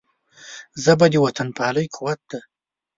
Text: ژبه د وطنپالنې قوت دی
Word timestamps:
ژبه 0.83 1.05
د 1.11 1.15
وطنپالنې 1.25 1.85
قوت 1.95 2.19
دی 2.29 2.39